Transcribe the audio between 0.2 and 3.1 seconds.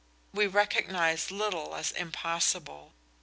We recognize little as impossible.